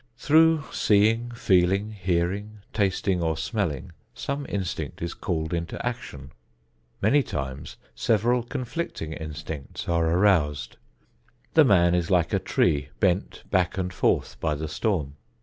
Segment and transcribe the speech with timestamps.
[0.17, 6.31] Through seeing, feeling, hearing, tasting or smelling, some instinct is called into action.
[7.03, 10.77] Many times several conflicting instincts are aroused.
[11.53, 15.17] The man is like a tree bent back and forth by the storm.